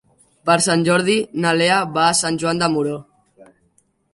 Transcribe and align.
Per 0.49 0.53
Sant 0.67 0.85
Jordi 0.87 1.17
na 1.45 1.51
Lea 1.59 1.77
va 1.99 2.07
a 2.09 2.17
Sant 2.23 2.41
Joan 2.45 2.65
de 2.65 2.71
Moró. 2.77 2.99